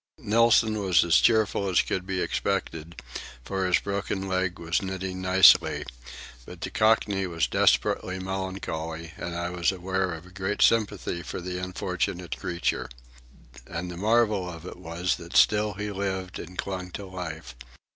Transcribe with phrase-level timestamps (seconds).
[0.17, 2.99] Nilson was as cheerful as could be expected,
[3.45, 5.85] for his broken leg was knitting nicely;
[6.43, 11.39] but the Cockney was desperately melancholy, and I was aware of a great sympathy for
[11.39, 12.89] the unfortunate creature.
[13.67, 17.53] And the marvel of it was that still he lived and clung to life.